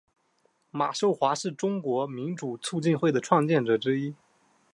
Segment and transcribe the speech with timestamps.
[0.71, 4.15] 马寿华是中国民主促进会的创建者之一。